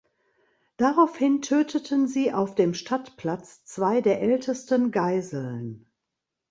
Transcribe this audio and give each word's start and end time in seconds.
Daraufhin 0.77 1.43
töteten 1.43 2.07
sie 2.07 2.33
auf 2.33 2.55
dem 2.55 2.73
Stadtplatz 2.73 3.63
zwei 3.65 4.01
der 4.01 4.19
ältesten 4.19 4.89
Geiseln. 4.89 5.85